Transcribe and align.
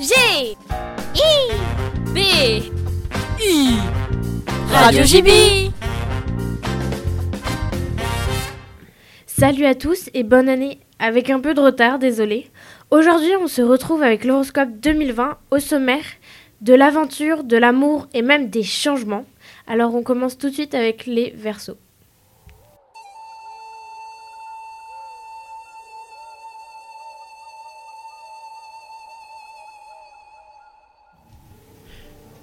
G 0.00 0.14
I 0.14 1.50
B 2.14 2.18
U 3.44 3.74
Radio 4.70 5.02
JB 5.02 5.72
Salut 9.26 9.64
à 9.64 9.74
tous 9.74 10.08
et 10.14 10.22
bonne 10.22 10.48
année 10.48 10.78
Avec 11.00 11.30
un 11.30 11.40
peu 11.40 11.52
de 11.52 11.60
retard, 11.60 11.98
désolé. 11.98 12.48
Aujourd'hui, 12.92 13.32
on 13.40 13.48
se 13.48 13.60
retrouve 13.60 14.04
avec 14.04 14.24
l'horoscope 14.24 14.70
2020 14.80 15.36
au 15.50 15.58
sommaire 15.58 16.04
de 16.60 16.74
l'aventure, 16.74 17.42
de 17.42 17.56
l'amour 17.56 18.06
et 18.14 18.22
même 18.22 18.50
des 18.50 18.62
changements. 18.62 19.24
Alors 19.66 19.96
on 19.96 20.04
commence 20.04 20.38
tout 20.38 20.50
de 20.50 20.54
suite 20.54 20.76
avec 20.76 21.06
les 21.06 21.30
versos. 21.30 21.76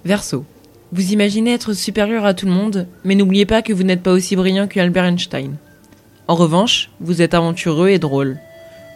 Verseau. 0.06 0.44
Vous 0.92 1.12
imaginez 1.12 1.52
être 1.52 1.72
supérieur 1.72 2.24
à 2.24 2.32
tout 2.32 2.46
le 2.46 2.52
monde, 2.52 2.86
mais 3.02 3.16
n'oubliez 3.16 3.44
pas 3.44 3.60
que 3.60 3.72
vous 3.72 3.82
n'êtes 3.82 4.04
pas 4.04 4.12
aussi 4.12 4.36
brillant 4.36 4.68
que 4.68 4.78
Albert 4.78 5.04
Einstein. 5.04 5.56
En 6.28 6.36
revanche, 6.36 6.90
vous 7.00 7.22
êtes 7.22 7.34
aventureux 7.34 7.88
et 7.88 7.98
drôle. 7.98 8.38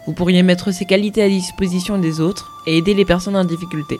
Vous 0.07 0.13
pourriez 0.13 0.41
mettre 0.41 0.71
ces 0.71 0.85
qualités 0.85 1.21
à 1.21 1.27
disposition 1.27 1.97
des 1.97 2.21
autres 2.21 2.63
et 2.65 2.77
aider 2.77 2.93
les 2.93 3.03
personnes 3.03 3.35
en 3.35 3.43
difficulté. 3.43 3.99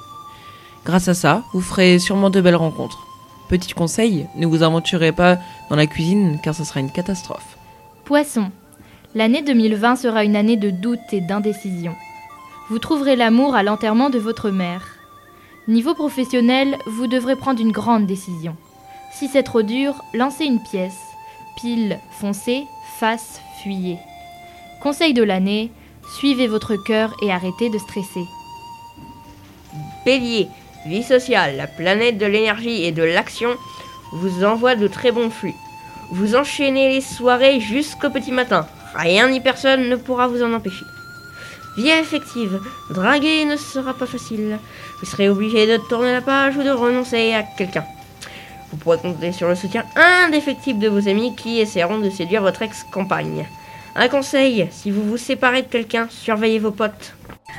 Grâce 0.85 1.09
à 1.09 1.13
ça, 1.13 1.43
vous 1.52 1.59
ferez 1.59 1.99
sûrement 1.99 2.29
de 2.29 2.39
belles 2.39 2.55
rencontres. 2.55 3.05
Petit 3.49 3.73
conseil, 3.73 4.25
ne 4.38 4.47
vous 4.47 4.63
aventurez 4.63 5.11
pas 5.11 5.38
dans 5.69 5.75
la 5.75 5.88
cuisine 5.88 6.39
car 6.41 6.55
ce 6.55 6.63
sera 6.63 6.80
une 6.80 6.93
catastrophe. 6.93 7.57
Poisson. 8.05 8.52
L'année 9.16 9.41
2020 9.41 9.97
sera 9.97 10.23
une 10.23 10.38
année 10.38 10.55
de 10.55 10.69
doute 10.69 11.11
et 11.11 11.19
d'indécision. 11.19 11.93
Vous 12.69 12.80
trouverez 12.80 13.17
l'amour 13.17 13.53
à 13.53 13.63
l'enterrement 13.63 14.09
de 14.09 14.17
votre 14.17 14.49
mère. 14.49 15.00
Niveau 15.67 15.93
professionnel, 15.93 16.75
vous 16.88 17.05
devrez 17.05 17.35
prendre 17.35 17.61
une 17.61 17.71
grande 17.71 18.07
décision. 18.07 18.55
Si 19.13 19.27
c'est 19.27 19.44
trop 19.44 19.61
dur, 19.61 20.03
lancez 20.16 20.45
une 20.45 20.59
pièce. 20.59 20.97
Pile, 21.55 21.99
foncez, 22.19 22.63
face, 22.97 23.39
fuyez. 23.61 23.97
Conseil 24.81 25.13
de 25.13 25.21
l'année, 25.21 25.69
suivez 26.17 26.47
votre 26.47 26.75
cœur 26.75 27.13
et 27.21 27.31
arrêtez 27.31 27.69
de 27.69 27.77
stresser. 27.77 28.25
Bélier, 30.03 30.47
vie 30.88 31.03
sociale, 31.03 31.58
la 31.58 31.67
planète 31.67 32.17
de 32.17 32.25
l'énergie 32.25 32.83
et 32.83 32.91
de 32.91 33.03
l'action 33.03 33.52
vous 34.14 34.43
envoie 34.43 34.75
de 34.75 34.88
très 34.88 35.11
bons 35.11 35.30
flux. 35.30 35.53
Vous 36.11 36.36
enchaînez 36.36 36.89
les 36.89 37.02
soirées 37.02 37.59
jusqu'au 37.59 38.09
petit 38.09 38.31
matin. 38.31 38.66
Rien 38.95 39.30
ni 39.30 39.39
personne 39.39 39.89
ne 39.89 39.95
pourra 39.95 40.27
vous 40.27 40.41
en 40.41 40.53
empêcher. 40.53 40.86
Vie 41.77 41.91
affective, 41.91 42.59
draguer 42.89 43.45
ne 43.45 43.55
sera 43.55 43.94
pas 43.94 44.05
facile. 44.05 44.59
Vous 45.00 45.05
serez 45.05 45.30
obligé 45.30 45.67
de 45.67 45.77
tourner 45.88 46.11
la 46.11 46.22
page 46.22 46.58
ou 46.58 46.64
de 46.64 46.69
renoncer 46.69 47.33
à 47.33 47.44
quelqu'un. 47.44 47.86
Vous 48.72 48.77
pourrez 48.77 48.97
compter 48.97 49.31
sur 49.31 49.47
le 49.47 49.55
soutien 49.55 49.86
indéfectible 49.95 50.80
de 50.80 50.89
vos 50.89 51.08
amis 51.08 51.36
qui 51.36 51.59
essaieront 51.59 51.99
de 51.99 52.09
séduire 52.09 52.42
votre 52.42 52.61
ex-compagne. 52.61 53.45
Un 53.95 54.08
conseil, 54.08 54.67
si 54.72 54.92
vous 54.92 55.03
vous 55.03 55.17
séparez 55.17 55.61
de 55.61 55.67
quelqu'un, 55.67 56.08
surveillez 56.09 56.59
vos 56.59 56.72
potes. 56.72 57.14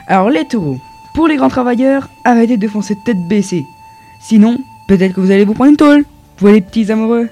Alors 0.06 0.30
les 0.30 0.46
taureaux, 0.46 0.78
pour 1.14 1.28
les 1.28 1.36
grands 1.36 1.48
travailleurs, 1.48 2.08
arrêtez 2.24 2.56
de 2.56 2.68
foncer 2.68 2.96
tête 3.05 3.28
baissée. 3.28 3.64
Sinon, 4.20 4.58
peut-être 4.88 5.14
que 5.14 5.20
vous 5.20 5.30
allez 5.30 5.44
vous 5.44 5.55
prendre 5.55 5.70
une 5.70 5.77
tôle. 5.77 6.05
Vous 6.38 6.48
les 6.48 6.60
petits 6.60 6.90
amoureux. 6.90 7.28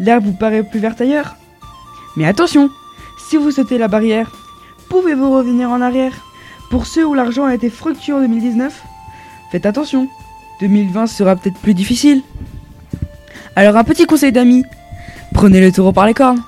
L'herbe 0.00 0.24
vous 0.24 0.32
paraît 0.32 0.62
plus 0.62 0.80
verte 0.80 1.00
ailleurs. 1.00 1.36
Mais 2.16 2.26
attention, 2.26 2.70
si 3.28 3.36
vous 3.36 3.50
sautez 3.50 3.78
la 3.78 3.88
barrière, 3.88 4.30
pouvez-vous 4.94 5.34
revenir 5.34 5.70
en 5.70 5.80
arrière? 5.80 6.12
Pour 6.70 6.86
ceux 6.86 7.04
où 7.04 7.14
l'argent 7.14 7.46
a 7.46 7.54
été 7.56 7.68
fructueux 7.68 8.14
en 8.14 8.20
2019, 8.20 8.80
faites 9.50 9.66
attention. 9.66 10.08
2020 10.60 11.08
sera 11.08 11.34
peut-être 11.34 11.58
plus 11.58 11.74
difficile. 11.74 12.22
Alors 13.56 13.76
un 13.76 13.82
petit 13.82 14.06
conseil 14.06 14.30
d'amis, 14.30 14.62
prenez 15.32 15.60
le 15.60 15.72
taureau 15.72 15.90
par 15.90 16.06
les 16.06 16.14
cornes. 16.14 16.42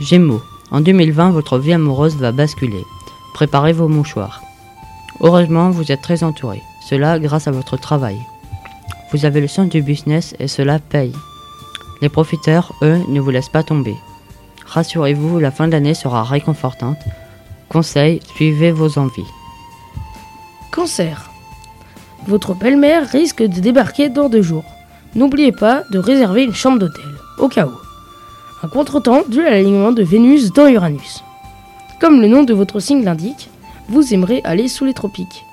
Gémeaux. 0.00 0.40
En 0.70 0.80
2020, 0.80 1.32
votre 1.32 1.58
vie 1.58 1.74
amoureuse 1.74 2.16
va 2.16 2.32
basculer. 2.32 2.82
Préparez 3.34 3.74
vos 3.74 3.88
mouchoirs. 3.88 4.40
Heureusement, 5.20 5.68
vous 5.68 5.92
êtes 5.92 6.00
très 6.00 6.24
entouré. 6.24 6.62
Cela 6.88 7.18
grâce 7.18 7.46
à 7.46 7.50
votre 7.50 7.76
travail. 7.76 8.16
Vous 9.12 9.26
avez 9.26 9.42
le 9.42 9.48
sens 9.48 9.68
du 9.68 9.82
business 9.82 10.34
et 10.38 10.48
cela 10.48 10.78
paye. 10.78 11.12
Les 12.00 12.08
profiteurs, 12.08 12.72
eux, 12.80 13.02
ne 13.06 13.20
vous 13.20 13.30
laissent 13.30 13.50
pas 13.50 13.62
tomber. 13.62 13.98
Rassurez-vous, 14.68 15.38
la 15.38 15.50
fin 15.50 15.66
de 15.66 15.72
l'année 15.72 15.94
sera 15.94 16.22
réconfortante. 16.22 16.98
Conseil, 17.70 18.20
suivez 18.34 18.70
vos 18.70 18.98
envies. 18.98 19.26
Cancer. 20.70 21.30
Votre 22.26 22.54
belle-mère 22.54 23.08
risque 23.08 23.42
de 23.42 23.60
débarquer 23.60 24.10
dans 24.10 24.28
deux 24.28 24.42
jours. 24.42 24.64
N'oubliez 25.14 25.52
pas 25.52 25.84
de 25.90 25.98
réserver 25.98 26.44
une 26.44 26.54
chambre 26.54 26.78
d'hôtel, 26.78 27.10
au 27.38 27.48
cas 27.48 27.66
où. 27.66 27.72
Un 28.62 28.68
contretemps 28.68 29.22
dû 29.26 29.40
à 29.40 29.50
l'alignement 29.50 29.92
de 29.92 30.02
Vénus 30.02 30.52
dans 30.52 30.68
Uranus. 30.68 31.24
Comme 32.00 32.20
le 32.20 32.28
nom 32.28 32.42
de 32.42 32.52
votre 32.52 32.78
signe 32.78 33.04
l'indique, 33.04 33.48
vous 33.88 34.12
aimerez 34.12 34.42
aller 34.44 34.68
sous 34.68 34.84
les 34.84 34.94
tropiques. 34.94 35.44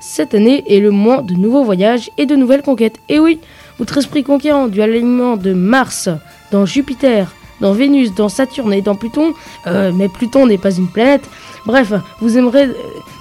Cette 0.00 0.34
année 0.34 0.64
est 0.66 0.80
le 0.80 0.90
mois 0.90 1.22
de 1.22 1.34
nouveaux 1.34 1.62
voyages 1.62 2.10
et 2.16 2.26
de 2.26 2.36
nouvelles 2.36 2.62
conquêtes. 2.62 2.98
Et 3.08 3.20
oui, 3.20 3.38
votre 3.78 3.98
esprit 3.98 4.24
conquérant 4.24 4.66
du 4.66 4.80
alignement 4.80 5.36
de 5.36 5.52
Mars 5.52 6.08
dans 6.50 6.64
Jupiter, 6.64 7.32
dans 7.62 7.72
Vénus, 7.72 8.12
dans 8.12 8.28
Saturne 8.28 8.74
et 8.74 8.82
dans 8.82 8.96
Pluton, 8.96 9.32
euh, 9.66 9.92
mais 9.94 10.08
Pluton 10.08 10.46
n'est 10.46 10.58
pas 10.58 10.74
une 10.74 10.88
planète. 10.88 11.22
Bref, 11.64 11.92
vous 12.20 12.36
aimerez 12.36 12.64
euh, 12.64 12.74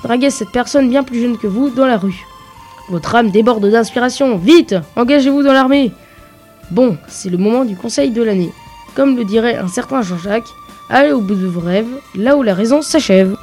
draguer 0.03 0.31
cette 0.31 0.52
personne 0.52 0.90
bien 0.90 1.03
plus 1.03 1.22
jeune 1.22 1.38
que 1.38 1.47
vous 1.47 1.69
dans 1.69 1.85
la 1.85 1.97
rue. 1.97 2.25
Votre 2.90 3.16
âme 3.16 3.30
déborde 3.30 3.69
d'inspiration. 3.69 4.38
Vite, 4.38 4.75
engagez-vous 4.96 5.44
dans 5.44 5.53
l'armée. 5.53 5.91
Bon, 6.72 6.97
c'est 7.07 7.30
le 7.30 7.38
moment 7.38 7.63
du 7.63 7.75
conseil 7.75 8.09
de 8.09 8.24
l'année. 8.24 8.51
Comme 8.96 9.16
le 9.16 9.24
dirait 9.24 9.56
un 9.56 9.68
certain 9.68 10.01
Jean-Jacques, 10.01 10.50
allez 10.90 11.12
au 11.12 11.22
bout 11.22 11.35
de 11.35 11.46
vos 11.46 11.62
rêves, 11.62 12.00
là 12.16 12.35
où 12.35 12.41
la 12.41 12.56
raison 12.56 12.81
s'achève. 12.81 13.38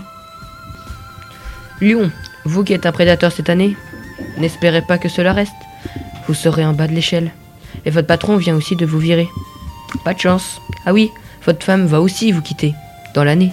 Lion, 1.81 2.11
vous 2.45 2.65
qui 2.65 2.73
êtes 2.73 2.87
un 2.87 2.93
prédateur 2.93 3.31
cette 3.31 3.51
année, 3.51 3.77
n'espérez 4.37 4.83
pas 4.83 4.99
que 4.99 5.09
cela 5.09 5.33
reste. 5.33 5.53
Vous 6.27 6.35
serez 6.35 6.67
en 6.67 6.73
bas 6.73 6.89
de 6.89 6.93
l'échelle. 6.93 7.31
Et 7.85 7.91
votre 7.91 8.09
patron 8.09 8.37
vient 8.37 8.57
aussi 8.57 8.75
de 8.75 8.85
vous 8.85 8.99
virer. 8.99 9.29
Pas 10.05 10.15
de 10.15 10.21
chance. 10.21 10.61
Ah 10.87 10.93
oui, 10.93 11.11
votre 11.45 11.65
femme 11.65 11.87
va 11.87 12.01
aussi 12.01 12.33
vous 12.33 12.43
quitter, 12.43 12.75
dans 13.15 13.25
l'année. 13.25 13.53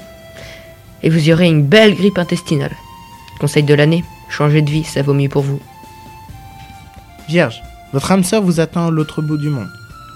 Et 1.04 1.10
vous 1.10 1.30
aurez 1.30 1.48
une 1.48 1.66
belle 1.66 1.96
grippe 1.96 2.18
intestinale. 2.18 2.76
Conseil 3.40 3.64
de 3.64 3.74
l'année, 3.74 4.04
changez 4.30 4.62
de 4.62 4.70
vie, 4.70 4.84
ça 4.84 5.02
vaut 5.02 5.14
mieux 5.14 5.30
pour 5.30 5.44
vous. 5.44 5.60
Vierge, 7.28 7.62
votre 7.94 8.12
âme 8.12 8.24
sœur 8.24 8.42
vous 8.42 8.60
attend 8.60 8.88
à 8.88 8.92
l'autre 8.92 9.22
bout 9.22 9.38
du 9.38 9.50
monde. 9.50 9.70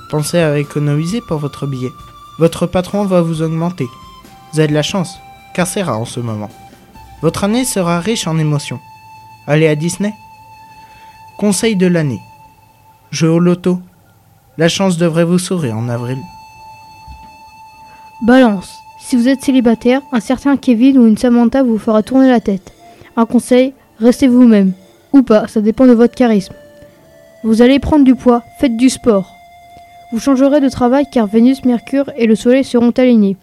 Pensez 0.10 0.40
à 0.40 0.58
économiser 0.58 1.22
pour 1.22 1.38
votre 1.38 1.68
billet. 1.68 1.92
Votre 2.40 2.66
patron 2.66 3.06
va 3.06 3.22
vous 3.22 3.42
augmenter. 3.42 3.88
Vous 4.52 4.60
avez 4.60 4.70
de 4.70 4.74
la 4.74 4.82
chance, 4.82 5.20
car 5.54 5.68
c'est 5.68 5.84
rare 5.84 6.00
en 6.00 6.06
ce 6.06 6.20
moment. 6.20 6.50
Votre 7.22 7.44
année 7.44 7.66
sera 7.66 8.00
riche 8.00 8.28
en 8.28 8.38
émotions. 8.40 8.80
Allez 9.46 9.68
à 9.68 9.76
Disney. 9.76 10.14
Conseil 11.38 11.76
de 11.76 11.88
l'année. 11.88 12.22
Jeu 13.12 13.30
au 13.30 13.40
loto. 13.40 13.82
La 14.60 14.68
chance 14.68 14.98
devrait 14.98 15.24
vous 15.24 15.40
sourire 15.40 15.78
en 15.78 15.88
avril. 15.88 16.18
Balance. 18.22 18.84
Si 19.00 19.16
vous 19.16 19.30
êtes 19.30 19.42
célibataire, 19.42 20.02
un 20.12 20.20
certain 20.20 20.58
Kevin 20.58 20.98
ou 20.98 21.08
une 21.08 21.18
Samantha 21.18 21.64
vous 21.64 21.78
fera 21.78 22.04
tourner 22.04 22.28
la 22.28 22.42
tête. 22.42 22.74
Un 23.16 23.26
conseil, 23.26 23.74
restez 24.02 24.28
vous-même. 24.28 24.74
Ou 25.14 25.22
pas, 25.22 25.48
ça 25.48 25.62
dépend 25.62 25.88
de 25.88 25.94
votre 25.94 26.14
charisme. 26.14 26.54
Vous 27.46 27.62
allez 27.62 27.80
prendre 27.80 28.04
du 28.04 28.16
poids, 28.16 28.44
faites 28.60 28.76
du 28.76 28.90
sport. 28.90 29.32
Vous 30.12 30.20
changerez 30.20 30.60
de 30.60 30.68
travail 30.68 31.06
car 31.10 31.28
Vénus, 31.28 31.64
Mercure 31.64 32.12
et 32.18 32.28
le 32.28 32.36
Soleil 32.36 32.66
seront 32.66 32.92
alignés. 32.92 33.38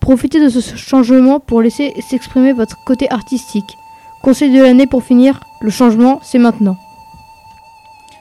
Profitez 0.00 0.40
de 0.40 0.48
ce 0.48 0.74
changement 0.74 1.38
pour 1.38 1.62
laisser 1.62 1.94
s'exprimer 2.10 2.52
votre 2.52 2.82
côté 2.84 3.08
artistique. 3.08 3.76
Conseil 4.24 4.52
de 4.52 4.60
l'année 4.60 4.88
pour 4.88 5.04
finir, 5.04 5.38
le 5.60 5.70
changement, 5.70 6.18
c'est 6.24 6.40
maintenant. 6.40 6.76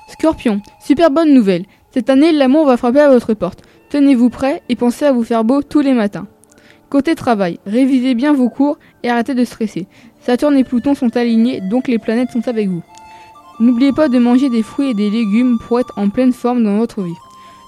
Scorpion, 0.10 0.62
super 0.80 1.10
bonne 1.10 1.34
nouvelle. 1.34 1.66
Cette 1.94 2.10
année, 2.10 2.32
l'amour 2.32 2.66
va 2.66 2.76
frapper 2.76 3.02
à 3.02 3.10
votre 3.10 3.36
porte. 3.36 3.62
Tenez-vous 3.90 4.32
prêt 4.32 4.64
et 4.68 4.76
pensez 4.76 5.06
à 5.06 5.12
vous 5.12 5.24
faire 5.24 5.44
beau 5.44 5.62
tous 5.62 5.82
les 5.82 5.94
matins. 5.94 6.26
Côté 6.90 7.14
travail, 7.14 7.60
révisez 7.68 8.16
bien 8.16 8.34
vos 8.34 8.50
cours 8.50 8.80
et 9.04 9.10
arrêtez 9.10 9.36
de 9.36 9.46
stresser. 9.46 9.88
Saturne 10.20 10.58
et 10.58 10.64
Pluton 10.64 10.96
sont 10.96 11.16
alignés, 11.16 11.62
donc 11.62 11.88
les 11.88 12.00
planètes 12.00 12.32
sont 12.32 12.48
avec 12.48 12.68
vous. 12.68 12.82
N'oubliez 13.60 13.92
pas 13.92 14.10
de 14.10 14.18
manger 14.18 14.50
des 14.50 14.64
fruits 14.64 14.90
et 14.90 14.94
des 14.96 15.12
légumes 15.12 15.60
pour 15.60 15.80
être 15.80 15.94
en 15.96 16.10
pleine 16.10 16.34
forme 16.34 16.64
dans 16.64 16.78
votre 16.78 17.04
vie. 17.04 17.14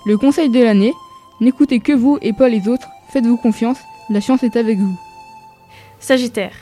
Le 0.08 0.18
conseil 0.18 0.50
de 0.50 0.64
l'année, 0.64 0.94
n'écoutez 1.40 1.80
que 1.80 1.94
vous 1.94 2.18
et 2.24 2.34
pas 2.34 2.50
les 2.50 2.68
autres, 2.68 2.88
faites-vous 3.10 3.38
confiance, 3.38 3.78
la 4.10 4.22
chance 4.22 4.42
est 4.42 4.56
avec 4.56 4.80
vous. 4.80 4.98
Sagittaire. 6.00 6.54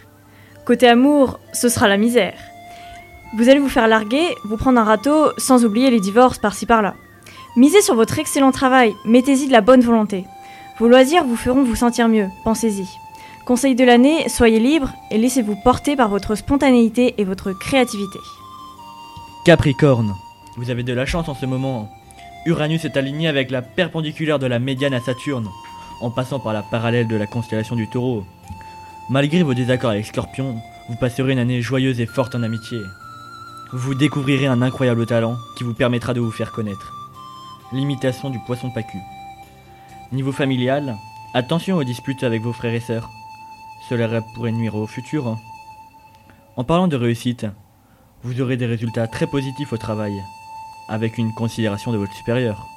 Côté 0.65 0.87
amour, 0.89 1.39
ce 1.53 1.69
sera 1.69 1.87
la 1.87 1.97
misère. 1.97 2.37
Vous 3.37 3.47
allez 3.47 3.59
vous 3.59 3.69
faire 3.69 3.87
larguer, 3.87 4.27
vous 4.43 4.57
prendre 4.57 4.79
un 4.79 4.83
râteau, 4.83 5.31
sans 5.37 5.63
oublier 5.63 5.89
les 5.89 6.01
divorces 6.01 6.39
par-ci 6.39 6.65
par-là. 6.65 6.95
Misez 7.55 7.83
sur 7.83 7.93
votre 7.93 8.17
excellent 8.17 8.51
travail, 8.51 8.95
mettez-y 9.05 9.45
de 9.45 9.51
la 9.51 9.61
bonne 9.61 9.81
volonté. 9.81 10.25
Vos 10.79 10.87
loisirs 10.87 11.23
vous 11.23 11.35
feront 11.35 11.63
vous 11.63 11.75
sentir 11.75 12.07
mieux, 12.07 12.27
pensez-y. 12.43 12.87
Conseil 13.45 13.75
de 13.75 13.83
l'année, 13.83 14.27
soyez 14.27 14.59
libre 14.59 14.91
et 15.11 15.19
laissez-vous 15.19 15.55
porter 15.63 15.95
par 15.95 16.09
votre 16.09 16.33
spontanéité 16.33 17.13
et 17.19 17.23
votre 17.23 17.51
créativité. 17.51 18.17
Capricorne, 19.45 20.15
vous 20.57 20.71
avez 20.71 20.81
de 20.81 20.93
la 20.93 21.05
chance 21.05 21.29
en 21.29 21.35
ce 21.35 21.45
moment. 21.45 21.91
Uranus 22.47 22.85
est 22.85 22.97
aligné 22.97 23.27
avec 23.27 23.51
la 23.51 23.61
perpendiculaire 23.61 24.39
de 24.39 24.47
la 24.47 24.57
médiane 24.57 24.95
à 24.95 24.99
Saturne, 24.99 25.47
en 26.01 26.09
passant 26.09 26.39
par 26.39 26.53
la 26.53 26.63
parallèle 26.63 27.07
de 27.07 27.15
la 27.15 27.27
constellation 27.27 27.75
du 27.75 27.87
taureau. 27.87 28.23
Malgré 29.11 29.43
vos 29.43 29.53
désaccords 29.53 29.91
avec 29.91 30.07
Scorpion, 30.07 30.55
vous 30.89 30.95
passerez 30.95 31.33
une 31.33 31.39
année 31.39 31.61
joyeuse 31.61 31.99
et 31.99 32.07
forte 32.07 32.33
en 32.33 32.41
amitié. 32.41 32.79
Vous 33.73 33.93
découvrirez 33.93 34.47
un 34.47 34.63
incroyable 34.63 35.05
talent 35.05 35.35
qui 35.55 35.63
vous 35.63 35.75
permettra 35.75 36.15
de 36.15 36.19
vous 36.19 36.31
faire 36.31 36.51
connaître. 36.51 37.02
L'imitation 37.73 38.29
du 38.29 38.37
poisson 38.37 38.69
pacu. 38.69 38.99
Niveau 40.11 40.31
familial, 40.31 40.95
attention 41.33 41.77
aux 41.77 41.83
disputes 41.83 42.23
avec 42.23 42.43
vos 42.43 42.53
frères 42.53 42.75
et 42.75 42.79
sœurs. 42.79 43.09
Cela 43.89 44.21
pourrait 44.35 44.51
nuire 44.51 44.75
au 44.75 44.85
futur. 44.85 45.39
En 46.55 46.63
parlant 46.63 46.87
de 46.87 46.95
réussite, 46.95 47.47
vous 48.21 48.41
aurez 48.41 48.57
des 48.57 48.67
résultats 48.67 49.07
très 49.07 49.25
positifs 49.25 49.73
au 49.73 49.77
travail, 49.77 50.13
avec 50.87 51.17
une 51.17 51.33
considération 51.33 51.91
de 51.91 51.97
votre 51.97 52.13
supérieur. 52.13 52.67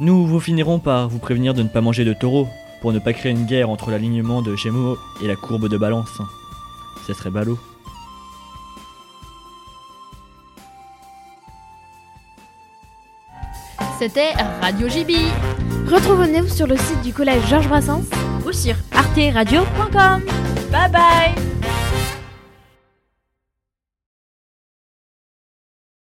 Nous 0.00 0.26
vous 0.26 0.40
finirons 0.40 0.80
par 0.80 1.08
vous 1.08 1.20
prévenir 1.20 1.54
de 1.54 1.62
ne 1.62 1.68
pas 1.68 1.80
manger 1.80 2.04
de 2.04 2.14
taureau, 2.14 2.48
pour 2.80 2.92
ne 2.92 2.98
pas 2.98 3.12
créer 3.12 3.30
une 3.30 3.46
guerre 3.46 3.70
entre 3.70 3.92
l'alignement 3.92 4.42
de 4.42 4.56
Gémeaux 4.56 4.98
et 5.22 5.28
la 5.28 5.36
courbe 5.36 5.68
de 5.68 5.78
balance. 5.78 6.20
Ce 7.06 7.14
serait 7.14 7.30
ballot. 7.30 7.58
C'était 13.98 14.32
Radio 14.60 14.88
JB. 14.88 15.10
Retrouvez-nous 15.90 16.46
sur 16.46 16.68
le 16.68 16.76
site 16.76 17.02
du 17.02 17.12
collège 17.12 17.44
Georges 17.48 17.68
Brassens 17.68 18.04
ou 18.46 18.52
sur 18.52 18.74
arteradio.com. 18.92 20.22
Bye 20.70 20.90
bye 20.92 21.47